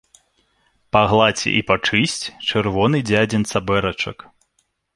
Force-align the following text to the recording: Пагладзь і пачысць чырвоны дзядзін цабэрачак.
Пагладзь 0.97 1.43
і 1.51 1.61
пачысць 1.69 2.25
чырвоны 2.47 3.05
дзядзін 3.13 3.47
цабэрачак. 3.53 4.17